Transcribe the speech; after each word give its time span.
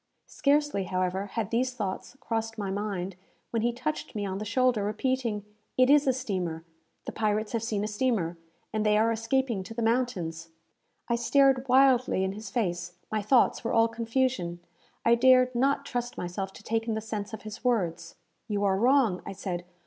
Scarcely, 0.25 0.85
however, 0.85 1.27
had 1.27 1.51
these 1.51 1.75
thoughts 1.75 2.17
crossed 2.19 2.57
my 2.57 2.71
mind, 2.71 3.15
when 3.51 3.61
he 3.61 3.71
touched 3.71 4.15
me 4.15 4.25
on 4.25 4.39
the 4.39 4.45
shoulder, 4.45 4.83
repeating, 4.83 5.45
"It 5.77 5.91
is 5.91 6.07
a 6.07 6.11
steamer! 6.11 6.65
The 7.05 7.11
pirates 7.11 7.51
have 7.51 7.61
seen 7.61 7.83
a 7.83 7.87
steamer, 7.87 8.35
and 8.73 8.83
they 8.83 8.97
are 8.97 9.11
escaping 9.11 9.61
to 9.61 9.75
the 9.75 9.83
mountains." 9.83 10.49
I 11.07 11.17
stared 11.17 11.67
wildly 11.67 12.23
in 12.23 12.31
his 12.31 12.49
face. 12.49 12.93
My 13.11 13.21
thoughts 13.21 13.63
were 13.63 13.73
all 13.73 13.87
confusion. 13.87 14.59
I 15.05 15.13
dared 15.13 15.53
not 15.53 15.85
trust 15.85 16.17
myself 16.17 16.51
to 16.53 16.63
take 16.63 16.87
in 16.87 16.95
the 16.95 16.99
sense 17.01 17.31
of 17.31 17.43
his 17.43 17.63
words. 17.63 18.15
"You 18.47 18.63
are 18.63 18.79
wrong," 18.79 19.21
I 19.23 19.33
said. 19.33 19.65